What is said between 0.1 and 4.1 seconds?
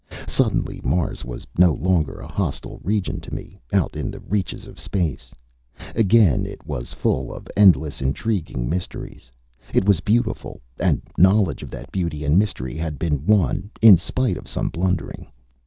Suddenly Mars was no longer a hostile region to me, out in